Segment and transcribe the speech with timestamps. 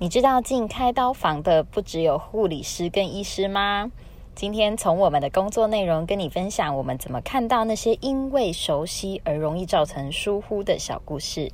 [0.00, 3.90] 你知道进开刀房的不只有护理师跟医师吗？
[4.32, 11.50] 今天从我们的工作内容跟你分享，我们怎么看到那些因为熟悉而容易造成疏忽的小故事。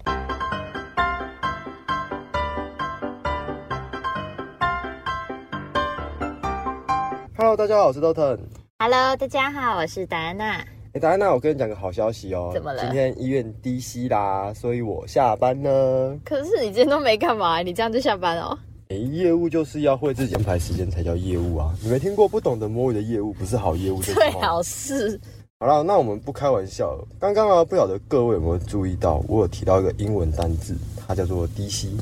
[7.38, 8.40] Hello，大家好，我是 Doton。
[8.79, 10.63] Hello，大家好，我是戴安娜。
[10.95, 12.53] 哎，达安娜，我跟你讲个好消息哦。
[12.54, 16.16] 怎么了今天医院低息啦，所以我下班呢。
[16.24, 18.56] 可是你今天都没干嘛，你这样就下班哦？
[18.91, 21.75] 哎，业务就是要会自己安排时间才叫业务啊。
[21.83, 25.20] 你没听过不懂得摸鱼的业务不是好业务这句最话好是
[25.59, 27.05] 好了，那我们不开玩笑了。
[27.19, 30.77] 刚刚啊，不晓得各位有没有注意到，我有提到一个英文单字，
[31.09, 31.97] 它叫做低息。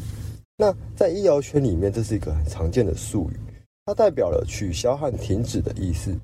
[0.59, 3.41] 那在医疗圈里面，这是一个很常见的术语，
[3.87, 6.15] 它代表了取消和停止的意思。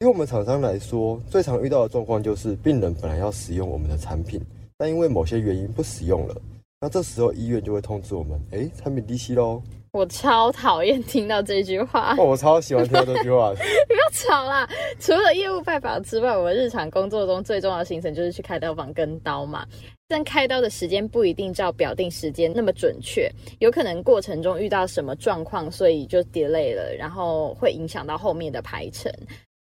[0.00, 4.40] 以我们厂商来说，最常遇到的状况就是病人本来要使用我们的产品，
[4.76, 6.36] 但因为某些原因不使用了，
[6.80, 9.60] 那这时候医院就会通知我们，诶，产品低息喽。
[9.90, 12.14] 我超讨厌听到这句话。
[12.16, 13.52] 哦，我超喜欢听到这句话。
[13.88, 14.68] 不要吵啦！
[15.00, 19.66] 除了业务拜访之外，我们日常工作中最重要的行程就是去开刀房跟刀嘛。
[20.06, 29.12] 但开刀的时间不一定照表定时间那么准确，有可能过程中遇到什么状况，所以就 delay 了，然后会影响到后面的排程。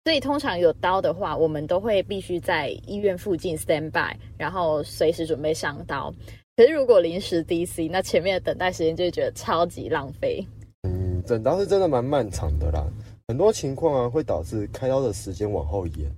[0.05, 6.13] 所以通常有刀的话，我们都会必须在医院附近 stand by，然后随时准备上刀。
[6.57, 10.45] 可是如果临时 DC，那前面的等待时间就会觉得超级浪费。
[10.83, 12.85] 嗯，诊刀是真的蛮漫长的啦，
[13.29, 16.11] 很多情况啊会导致开刀的时间往后延。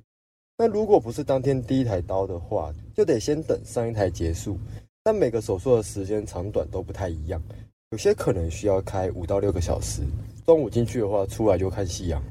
[0.57, 4.57] 那如果不是当天第一台刀的话，就得先等上一台结束。
[5.03, 7.43] 但每个手术的时间长短都不太一样，
[7.91, 10.01] 有些可能需要开五到六个小时。
[10.47, 12.23] 中午进去的话，出来就看夕阳。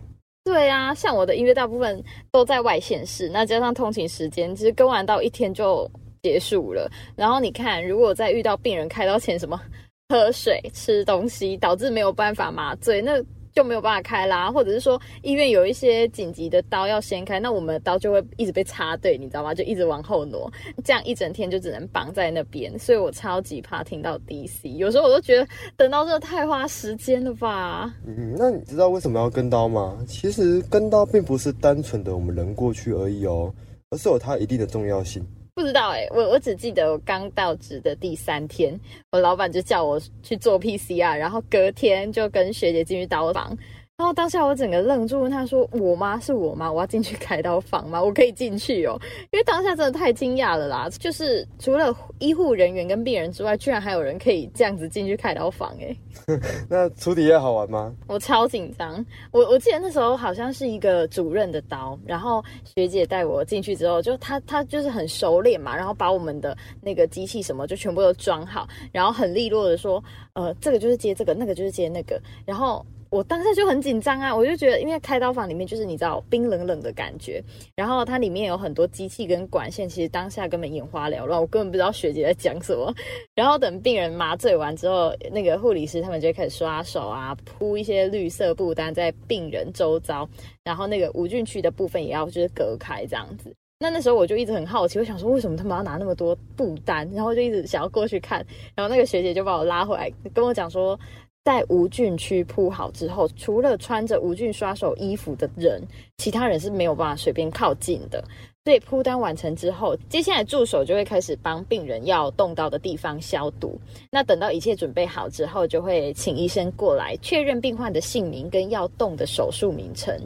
[0.44, 5.90] 对啊，像我的音乐大部分都在外县市，那加上通勤时间，其实跟完到一天就
[6.22, 6.90] 结束了。
[7.16, 9.60] 然后你看，如果再遇到病人开刀前什么
[10.10, 13.24] 喝水、吃东西，导致没有办法麻醉，那
[13.54, 14.52] 就没有办法开啦。
[14.52, 19.54] 或者是说医院有一些紧急的刀要先开，那我们的刀就会一直被插队，你知道吗？
[19.54, 20.52] 就一直往后挪，
[20.84, 22.78] 这样一整天就只能绑在那边。
[22.78, 27.94] 所以我超级怕听到 DC，有时候我都觉得等到这太花时间了吧。
[28.06, 29.98] 嗯，那你知道为什么要跟刀吗？
[30.08, 33.54] 其实跟刀并不是单纯的我们人过去而已哦，
[33.90, 35.26] 而是有它一定的重要性。
[35.56, 38.80] 不知道哎、我我只记得我刚到职的第三天，
[39.12, 43.56] 我老板就叫我去做 PCR，然后隔天就跟学姐进去刀房。
[43.96, 46.20] 然后当下我整个愣住，问他说：“我吗？
[46.20, 46.70] 是我吗？
[46.70, 48.04] 我要进去开刀房吗？
[48.04, 49.00] 我可以进去哦？”
[49.32, 50.90] 因为当下真的太惊讶了啦！
[51.00, 55.96] 就是除了医护人员跟病人之外，居然还有人可以这样子进去开刀房哎、
[56.68, 57.94] 那出体验好玩吗？
[58.08, 62.44] 我超紧张，我我记得那时候好像是一个主任的刀，然后
[62.76, 70.04] 学姐带我进去之后，就她她就是很熟练嘛，然后把我们的那个机器什么就全部都装好，然后很利落的说，
[70.34, 72.84] 呃，这个就是接这个，那个就是接那个，然后。
[73.14, 77.44] 我当下就很紧张啊，我就觉得，因为开刀房里面就是你知道冰冷冷的感觉，
[77.76, 82.92] 然后它里面有很多机器跟管线，其实当下根本眼花缭乱，我根本不知道学姐在讲什么。
[83.36, 90.28] 然后等病人麻醉完之后，那个护理师他们就开始刷手啊，铺一些绿色布单在病人周遭，
[90.64, 93.54] 然后那个无菌区的部分也要就是隔开这样子。
[93.80, 98.44] 那那时候我就一直很好奇，我想说为什么他们要拿那么多布单，然后就一直想要过去看，
[98.74, 101.00] 然后那个学姐就把我拉回来，跟我讲说。
[101.44, 105.82] 在无菌区铺好之后，除了穿着无菌刷手衣服的人，
[106.18, 108.24] 其他人是没有办法随便靠近的。
[108.64, 113.78] 所以铺单完成之后，接下来助手就会开始帮病人要动到的地方消毒。
[114.10, 120.18] 那等到一切准备好之后，就会请医生过来确认病患的姓名跟要动的手术名称。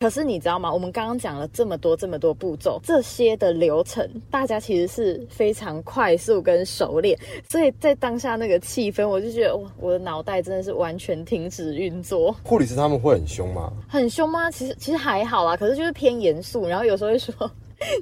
[0.00, 0.72] 可是你知道吗？
[0.72, 7.18] 我们刚刚讲了这么多这么多步骤，这些的流程，大家其实是非常快速跟熟练，
[7.50, 12.34] 所以在当下那个气氛，我就觉得哇，我的脑袋真的是完全停止运作。
[12.42, 13.70] 护理师他们会很凶吗？
[13.90, 14.50] 很凶吗？
[14.50, 17.34] 其实其实还好啦，可是就是偏严肃，然后有时候会说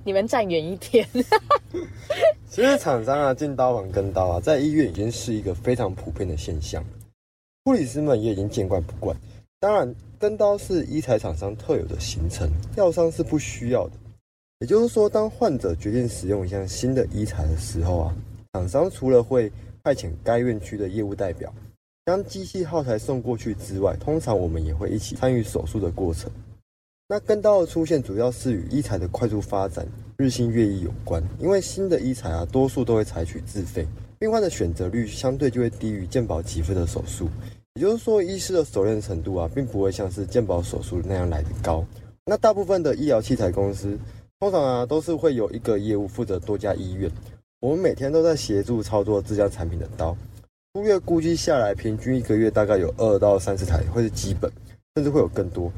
[0.04, 1.04] 你们站远一点。
[2.48, 6.80] 其实厂商啊进刀房跟刀啊，在医院已经是一个非常普遍的现象，
[7.64, 9.16] 护理师们也已经见怪不惯。
[9.60, 13.92] 当然，跟刀是医材厂商特有的行程，药商是不需要的。
[14.60, 18.16] 也就是说，当患者决定使用一项新的医材的时候啊，
[18.52, 19.50] 厂商除了会
[19.82, 21.52] 派遣该院区的业务代表
[22.06, 26.30] 将机器耗材送过去之外，通常我们也会一起参与手术的过程。
[27.08, 29.84] 那跟刀的出现主要是与医材的快速发展、
[30.18, 31.20] 日新月异有关。
[31.40, 33.84] 因为新的医材啊，多数都会采取自费，
[34.20, 37.28] 病患的选择率相对就会低于健保给付的手术。
[37.78, 41.86] 也就是说，医师的熟练程度啊，并不会像是健保手术那样来得高。
[42.24, 43.96] 那大部分的医疗器材公司，
[44.40, 47.08] 通常啊都是会有一个业务负责多家医院。
[47.60, 50.16] 我们每天都在协助操作这家产品的刀，
[50.74, 54.50] 出月估计下来，平均一个月大概有二到三十台会是基本，
[54.96, 55.72] 甚至会有更多。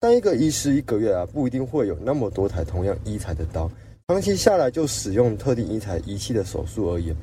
[0.00, 3.70] 但一个医师一个月啊，不一定会有那么多台同样医材的刀。
[4.08, 7.14] 长期下来就使用特定医材仪器的手术而言，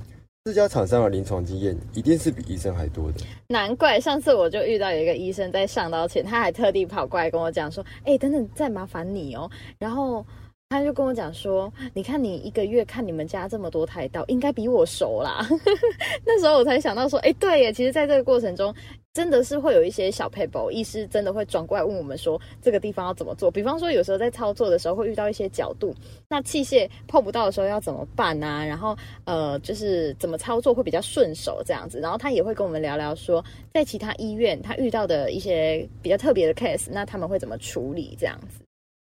[0.43, 3.19] 这家厂商的临床经验一定是比医生还多的。
[3.47, 10.25] 难怪上次我就遇到有一个医生在上刀前，他还特地跑过来跟我讲说：“哎，等等，再麻烦你哦。”然后。
[10.71, 15.45] 他就跟我讲说：“你看你一个月看你们家这么多台刀，应该比我熟啦。
[16.25, 18.73] ”那时候我才想到说：“哎，对耶，其实在这个过程中，
[19.13, 23.51] 真的是会有一些小 paper，医师真的会转过来问我们说这个地方要怎么做。
[23.51, 25.93] 比方说，有时候在操作的时候会遇到一些角度，
[26.29, 28.65] 那器械碰不到的时候要怎么办啊？
[28.65, 31.99] 然后呃，就是怎么操作会比较顺手这样子。
[31.99, 33.43] 然后他也会跟我们聊聊说，
[33.73, 38.63] 在其他医院他遇到的一些比较特别的 case，那他们会怎么处理这样子。”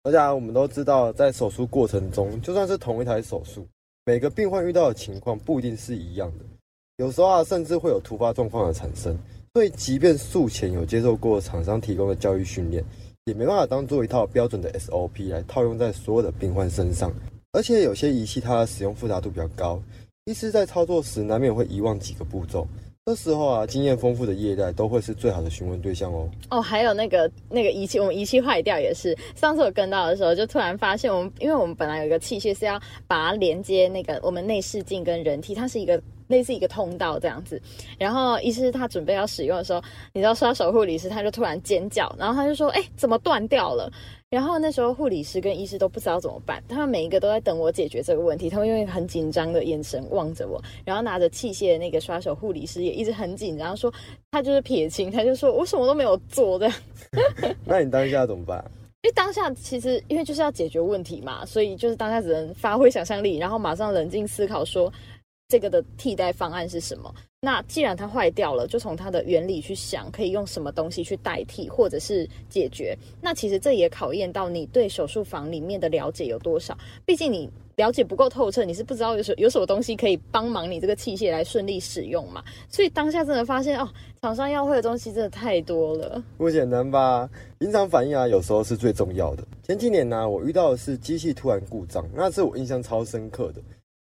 [0.03, 3.67] 而且我们都知道，在手术过程中，就算是同一台手术，
[4.05, 6.45] 每个病患遇到的情况不一定是一样的。
[6.97, 9.17] 有时候啊，甚至会有突发状况的产生。
[9.53, 12.83] 所以，即便术前有接受过厂商提供的教育训练，
[13.25, 17.11] 也没办法当做一套标准的 SOP 来套用在所有的病患身上。
[17.51, 19.81] 而且，有些仪器它的使用复杂度比较高，
[20.25, 22.67] 医师在操作时难免会遗忘几个步骤。
[23.05, 26.29] 那时候啊，经验丰富的业代都会是最好的询问对象哦。
[26.51, 29.17] 哦，还有那个那个仪器，我们仪器坏掉也是。
[29.35, 35.99] 上次我跟到的时候，就突然发现我们，因为我们本来有一个器械是要把它连接那个我们内视镜跟人体，它是一个
[36.29, 37.61] 类似一个通道这样子。
[37.97, 39.83] 然后医师他准备要使用的时候，
[40.13, 43.91] 你知道刷手护理师他就突然尖叫，然后他就说：“哎，怎么断掉了？”
[44.29, 48.47] 然后那时候护理师跟医师都不知道怎么办，他们每一个都在等我解决这个问题。
[48.47, 53.91] 他们用很紧张的眼神望着我，然后拿着器械的那个刷手护理师也一直很紧张，说
[54.29, 56.71] 他就是撇清，他就说我什么都没有做的。
[57.65, 58.63] 那你当下怎么办？
[59.01, 64.93] 因为当下其实因为就是要解决问题嘛，所以就是当下只能发挥想象力，然后马上冷静思考说
[65.49, 67.13] 这个的替代方案是什么。
[67.41, 72.95] 那既然它坏掉了，就从它的原理去想，可以用什么东西去代替，或者是解决。
[73.19, 76.77] 那其实这也考验到你对手术房里面的了解有多少。
[77.03, 82.43] 毕竟你了解不够透彻，你是不知道有什有什么东西可以帮忙你这个器械来顺利使用嘛。
[82.69, 83.89] 所以当下真的发现哦，
[84.21, 86.21] 厂商要会的东西真的太多了。
[86.37, 87.27] 不简单吧？
[87.57, 89.43] 临场反应啊，有时候是最重要的。
[89.63, 93.61] 前几年呢，我遇到的是机器突然故障，那是我印象超深刻的。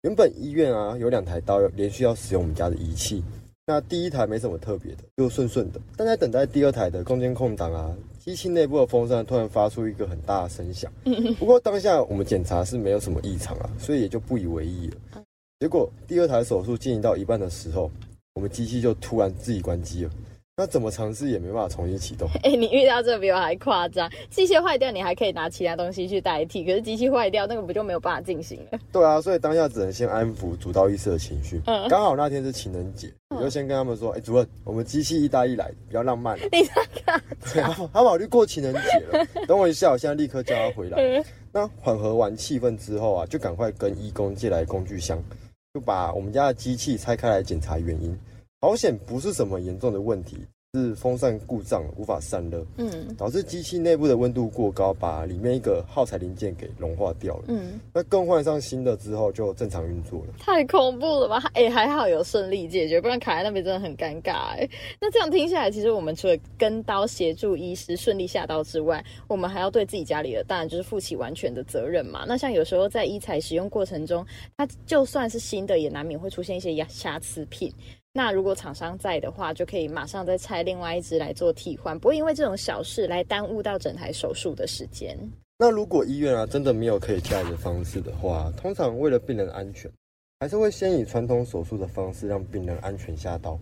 [0.03, 3.23] 原本医院啊有两台刀连续要使用我们家的仪器，
[3.67, 5.79] 那第一台没什么特别的，就顺顺的。
[5.95, 10.91] 但在等待第二台的空间空档啊，机器内部的风扇突然发出一个很大的声响。
[11.37, 15.23] 不过当下我们检查是没有什么异常啊，所以也就不以为意了。
[15.59, 17.91] 结果第二台手术进行到一半的时候，
[18.33, 20.11] 我们机器就突然自己关机了。
[20.61, 22.29] 那怎么尝试也没办法重新启动。
[22.45, 24.07] 哎，你遇到这个比我还夸张。
[24.29, 28.77] 机械坏掉，你还可以拿其他东西去代替，可是机器坏掉，那个不就没有办法进行了？
[28.91, 31.59] 对啊，所以当下只能先安抚主刀医师的情绪。
[31.65, 39.25] 嗯，刚好那天是情人节，我就先跟他们说：“哎，主任，我们机器一搭一来，比较浪漫。”你看看， 他考虑过情人节了。
[39.49, 41.25] 等我一下，我现在立刻叫他回来。
[41.51, 45.17] 那缓和完气氛之后啊，就赶快跟义工借来工具箱，
[45.73, 48.15] 就把我们家的机器拆开来检查原因。
[48.61, 50.37] 好险，不是什么严重的问题。
[50.73, 60.27] 是风扇故障无法散热，嗯，导致机器内部的温度过高，把里面一个耗材零件给融化掉了，嗯，那更换上新的之后就正常运作了。
[60.39, 61.43] 太恐怖了吧？
[61.55, 64.55] 哎，还好有顺利解决，不然卡在那边真的很尴尬。
[64.55, 64.65] 哎，
[65.01, 72.23] 那这样听下来，其实我们除了跟刀协助医师顺利下刀之外，我们还要对自己家里的，当然就是负起完全的责任嘛。
[72.25, 74.25] 那像有时候在医材使用过程中，
[74.55, 77.69] 它就算是新的，也难免会出现一些瑕疵品。
[78.13, 85.17] 那如果厂商在的话，就可以马上再拆另外一只来做替换，不会因为这种小事来耽误到整台手术的时间。
[85.57, 89.89] 那如果医院啊真的没有可以替代的方式的话，通常为了病人安全，
[90.39, 93.57] 还是会先以传统手术的方式让病人安全下刀。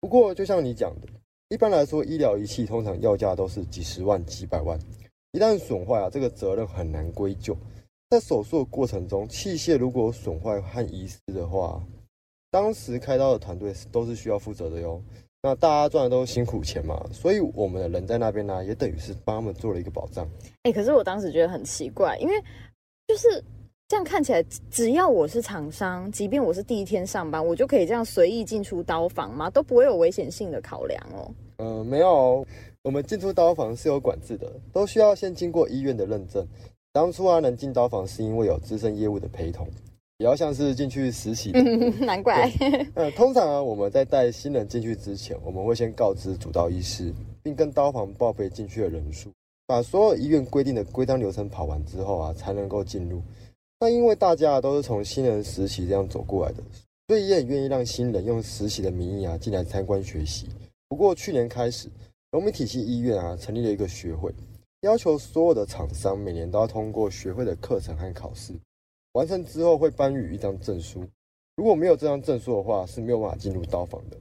[0.00, 1.08] 不过就像你讲的，
[1.48, 4.78] 一般来说医疗仪器通常要价都是几十万、几百万，
[5.32, 7.56] 一旦损坏啊，这个责任很难归咎。
[8.10, 11.82] 在手术的过程中，器械如果损坏和遗失的话，
[12.54, 15.02] 当时开刀的团队是都是需要负责的哟。
[15.42, 20.24] 那大家赚的都是辛苦钱嘛，所以我们的人在那边呢，也等于是帮他们做了一个保障。
[20.62, 22.34] 哎，可是我当时觉得很奇怪，因为
[23.08, 23.42] 就是
[23.88, 29.50] 这样看起来，只要我是厂商，即便我是第一天上班，我就可以这样随意进出刀房吗？
[29.50, 31.28] 都不会有危险性的考量哦。
[31.56, 32.46] 嗯，没有，
[32.84, 36.46] 我们进出刀房是有管制的，都需要先经过医院的认证。
[36.92, 39.66] 当初啊，能进刀房是因为有资深业务的陪同。
[40.16, 41.50] 比较像是进去实习，
[42.00, 42.48] 难怪。
[42.94, 49.28] 呃，通常啊，我们在带新人进去之前，我们会先告知主刀医师，并跟刀房报备进去的人数，
[49.66, 53.20] 把所有医院规定的规章流程跑完之后啊，才能够进入。
[53.80, 56.62] 那因为大家都是从新人实习这样走过来的，
[57.08, 60.46] 所以也很愿意让新人用实习的名义啊进来参观学习。
[60.88, 61.88] 不过去年开始，
[62.30, 64.32] 农民体系医院啊成立了一个学会，
[64.82, 68.52] 要求所有的厂商每年都要通过学会的课程和考试，
[69.14, 71.04] 完成之后会颁予一张证书。
[71.56, 74.16] 如果没有这张证书的话，是没有办法进入刀房的。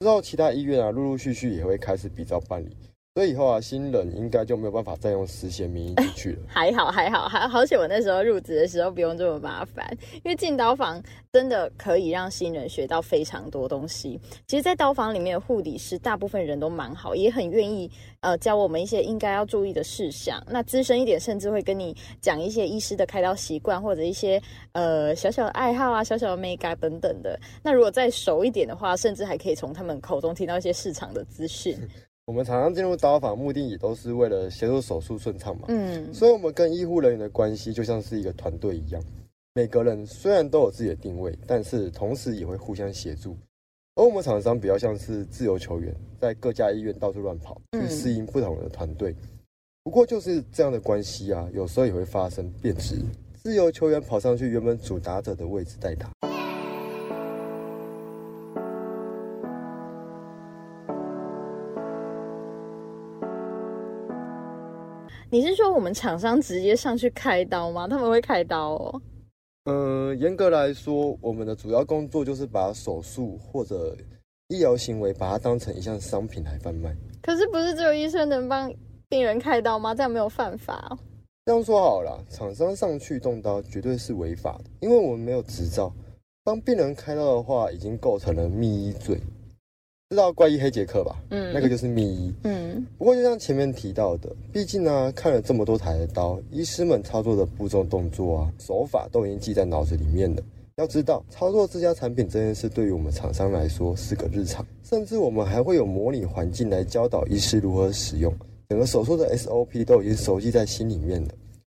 [0.00, 2.76] 之后其他医院啊陆陆续续也会开始比照办理。
[3.16, 6.40] 所以以后啊，新人应该就没有办法再用实习名义进去了。
[6.52, 14.20] 还好还好还好险，我那时候入职的时候不用这么麻烦，因为进刀房真的可以让新人学到非常多东西。
[14.46, 20.38] 其实，在刀房里面的护理师大部分人都蛮好，也很愿意呃教我们一些应该要注意的事项。
[20.50, 24.38] 那资深一点，甚至会跟你讲一些医师的开刀习惯，或者一些
[24.72, 27.40] 呃小小的爱好啊、小小的美感等等的。
[27.62, 31.78] 那如果再熟一点的话，甚至还可以从他们口中听到一些市场的资讯。
[32.26, 35.66] 我们常常进入刀房，目的也都是为了协助手术顺畅嘛。
[35.68, 39.00] 嗯，所以，我们跟医护人员的关系就像是一个团队一样。
[39.54, 43.36] 每个人虽然都有自己的定位，但是同时也会互相协助。
[43.94, 49.14] 而我们厂商比较像是自由球员，在各家医院到处乱跑，去适应不同的团队。
[49.84, 52.96] 不过，就是这样的关系啊，有时候也会发生变质。
[53.36, 56.10] 自由球员跑上去原本主打者的位置代打。
[65.28, 67.88] 你是说我们厂商直接上去开刀吗？
[67.88, 69.02] 他们会开刀哦。
[69.64, 73.96] 嗯，严格来说，我们的主要工作就是把手术或者
[74.48, 76.94] 医疗行为把它当成一项商品来贩卖。
[77.20, 78.72] 可是不是只有医生能帮
[79.08, 79.92] 病人开刀吗？
[79.92, 80.86] 这样没有犯法。
[80.90, 80.98] 哦
[81.44, 85.92] 这样说好了，厂商上去动刀绝对是违法的，因为我们没有执照。
[86.42, 89.20] 帮病人开刀的话，已经构成了密医罪。
[90.10, 91.20] 知道怪医黑杰克吧？
[91.30, 92.32] 嗯，那个就是秘医。
[92.44, 100.40] 嗯，不过就像前面提到的，毕竟呢，看了这么多台的刀，医师们操作的步骤、动作啊、手法都已经记在脑子里面了。
[100.76, 108.32] 要知道，操作自家产品这件事，对于我们厂商来说是个日常，甚至我们还会有模拟环境来教导医师如何使用。
[108.68, 111.30] 整个手术的 SOP 都已经熟悉在心里面了。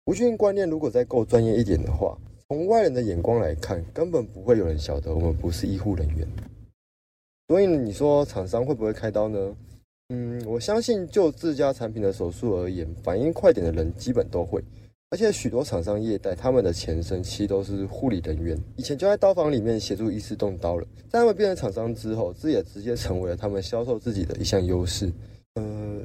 [0.04, 2.14] 无菌观念如果再够专业一点的话，
[2.48, 6.28] 从外人的眼光来看，根本不会有人晓得我们不是医护人员。
[7.48, 9.56] 所以你说厂商会不会开刀呢？
[10.10, 14.62] 嗯，我相信就自家产品的手术而言，反应快点的人基本都会。
[15.10, 20.86] 而且许多厂商业代他们的前身其实都是护理人员，以前就在刀房里面协助医师动刀了。
[21.08, 25.10] 在他们变成厂商之后，这也直接成为了他们销售自己的一项优势。
[25.54, 26.02] 呃，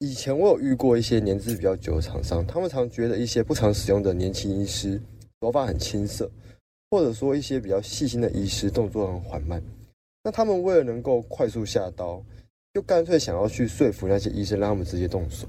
[0.00, 5.00] 以前我有遇过一些年资比较久的厂商，他们常觉得一些不常使用的年轻医师
[5.40, 6.30] 手法很青涩，
[6.90, 9.62] 或者说一些比较细心的医师动作很缓慢。
[10.24, 12.20] 那他们为了能够快速下刀，
[12.72, 15.46] 就干脆想要去说服那些医生，让他们直接动手。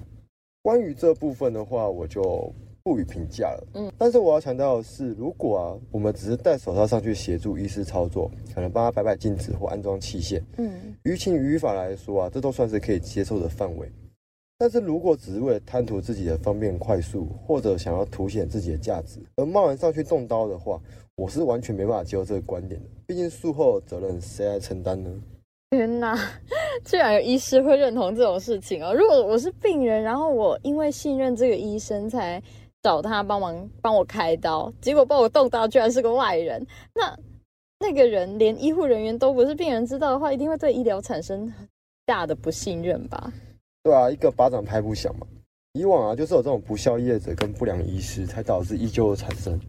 [0.61, 2.53] 关于这部分的话，我就
[2.83, 3.67] 不予评价了。
[3.75, 13.89] 嗯，但是我要强调的是，如果啊，我们只是戴手套上去协助医师操作，可能帮他摆摆镜子或安装器械，嗯，于情于法来说啊，这都算是可以接受的范围。
[14.57, 20.81] 但是如果只是为了贪图自己的方便快速，或者想要凸显自己的价值而贸然上去动刀的话，
[21.17, 25.09] 我是完全没办法接受这个观点的，毕竟术后责任谁来承担呢？
[25.69, 26.13] 天哪，
[26.83, 28.93] 居然有医师会认同这种事情哦！
[28.93, 32.41] 如果我是病人，然后我因为信任这个医生才
[32.83, 37.17] 找他帮忙帮我开刀，结果帮我动刀居然是个外人，那
[37.79, 41.51] 那个人连医护人员都不是病人知道的话，一定会对医疗产生
[42.05, 43.31] 大的不信任吧？
[43.83, 45.25] 对啊，一个巴掌拍不响嘛。
[45.73, 49.59] 以往啊，就是有这种不孝业者跟不良医师，才导致依旧的产生。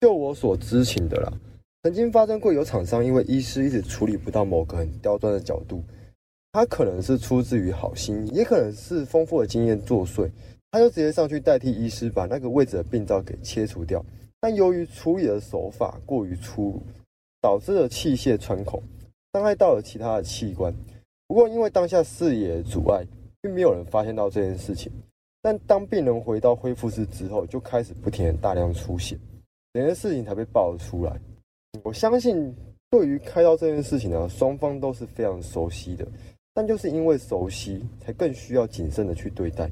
[0.00, 1.30] 就我所知情的啦，
[1.82, 5.84] 曾经发生过有厂商因为医师一直处理不到某个很刁钻的角度，
[6.52, 10.30] 他可能是出自于好心，也可能是丰富的经验作祟，
[10.70, 14.02] 他就直接上去代替医师把那个位置的病灶给切除掉。
[14.40, 16.82] 但由于处理的手法过于粗鲁，
[17.42, 18.82] 导致了器械穿孔，
[19.34, 20.74] 伤害到了其他的器官。
[21.28, 23.04] 不过因为当下视野阻碍，
[23.42, 24.90] 并没有人发现到这件事情。
[25.42, 29.18] 但当病人回到恢复室之后，就开始不停的大量出血。
[29.72, 31.16] 整件事情才被爆了出来。
[31.84, 32.52] 我相信，
[32.90, 36.06] 对于开刀这件事情呢，双方都是非常熟悉的，
[36.52, 39.70] 但就是因为熟悉，才更需要谨慎的去对待。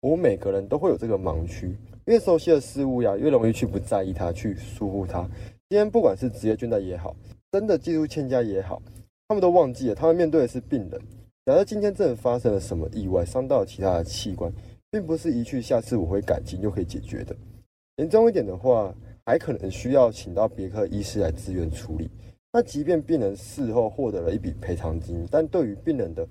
[0.00, 1.76] 我们每个人都会有这个盲区，
[2.06, 5.28] 越熟悉的事物呀，越容易去不在意它，去疏忽它。
[5.68, 7.14] 今天不管是职业倦怠也好，
[7.50, 8.80] 真的技术欠佳也好，
[9.26, 11.00] 他们都忘记了，他们面对的是病人。
[11.44, 14.52] 假设今天真的发生了什么意外，伤到了其他的器官，
[14.90, 17.34] 并不是一去下次我会改进就可以解决的。
[17.96, 22.10] 严重一点的话，还可能需要请到别科医师来支援处理。
[22.52, 26.26] 那即便病人事后获得了一笔赔偿金，但对于病人的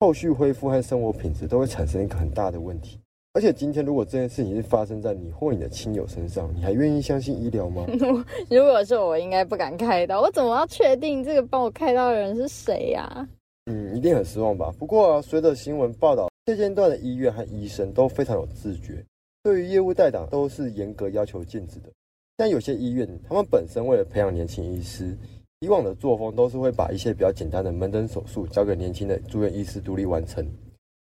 [0.00, 3.00] 后续恢复和生活品质都会产生一个很大的问题。
[3.34, 7.84] 而且今天如果这件事情是发生在你或你的亲友身上，你还愿意相信医疗吗？
[8.50, 10.20] 如果是我，应该不敢开刀。
[10.22, 13.28] 我怎么要确定这个帮我开刀的人是谁呀？
[13.66, 14.72] 嗯，一定很失望吧。
[14.78, 19.04] 不过啊，随着新闻报道，现阶段的医院和医生都非常有自觉，
[19.42, 21.90] 对于业务代档都是严格要求禁止的。
[22.38, 25.12] 但有些医院，他们本身为了培养年轻医师，
[25.58, 30.46] 以往的作风都是会把一些比较简单的门诊手术交给年轻的住院医师独立完成。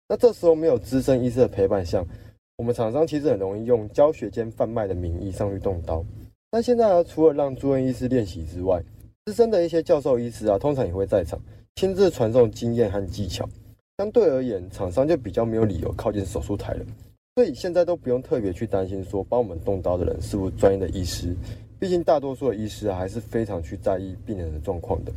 [0.08, 2.04] 那这时候没有资深医师的陪伴下，
[2.56, 6.04] 我们厂商其实很容易用教学兼贩卖的名义上去动刀。
[6.52, 8.80] 但现在啊，除了让住院医师练习之外，
[9.24, 11.36] 资深的一些教授医师啊，通常也会在场。
[11.74, 13.44] 亲自传授经验和技巧，
[13.98, 16.86] 相对而言，厂商就比较没有理由靠近手术台了。
[17.36, 21.34] 所以现在都不用特别去担心说帮我们动刀的人是不是专业的医师，
[21.80, 25.12] 毕竟大多数的医师还是非常去在意病人的状况的。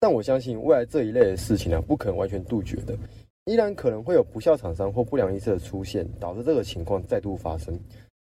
[0.00, 2.98] 但我相信未来这一类的事情呢，不可能完全杜绝的，
[3.44, 7.78] 依然可能会有不孝厂商或不良医师的出现，导致这个情况再度发生。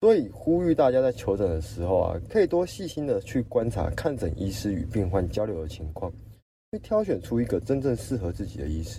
[0.01, 6.11] 所以呼吁大家在求诊的时候啊，可以多细心的去观察看诊医师与病患交流的情况。
[6.73, 8.97] 会挑选出一个真正适合自己的医师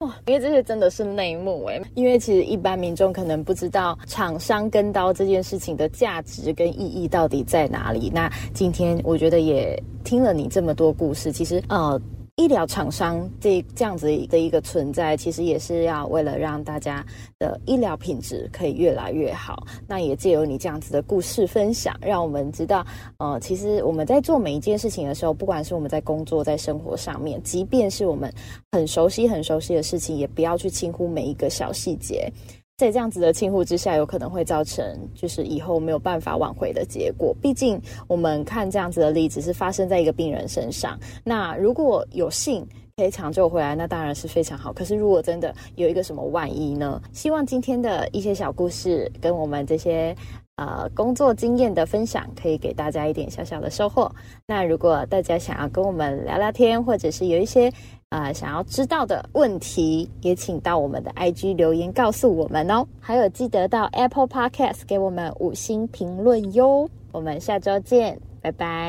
[0.00, 0.14] 哇！
[0.26, 8.08] 因为这些真的是内幕哎，因为其实一般民众可能不知道厂商跟刀这件事情的价值跟意义到底在哪里。
[8.14, 12.00] 那今天我觉得也听了你这么多故事，其实呃。
[12.38, 17.04] 医疗厂商这这样子的一个存在，其实也是要为了让大家
[17.36, 19.66] 的医疗品质可以越来越好。
[19.88, 28.32] 那也借由你这样子的故事分享，让我们知道，呃，其实我们在做每一件事情的时候，不管是我们在工作、在生活上面，即便是我们
[28.70, 32.32] 很熟悉、很熟悉的事情，也不要去轻忽每一个小细节。
[32.78, 37.34] 在这样子的轻忽之下，有可能会造成就是以后没有办法挽回的结果。
[37.42, 40.96] 毕竟我们看这样子的例子是发生在一个病人身上。
[41.24, 42.64] 那如果有幸
[42.96, 44.72] 可以抢救回来，那当然是非常好。
[44.72, 47.02] 可是如果真的有一个什么万一呢？
[47.12, 50.14] 希望今天的一些小故事跟我们这些
[50.54, 54.08] 呃工作经验的分享，可以给大家一点小小的收获。
[54.46, 57.72] 那如果大家想要跟我们聊聊天，或者是有一些。
[58.10, 62.86] 啊，想要知道的问题，也请到我们的 IG 留言告诉我们哦。
[63.00, 66.88] 还有，记得到 Apple Podcast 给我们五星评论哟。
[67.12, 68.86] 我们下周见，拜拜。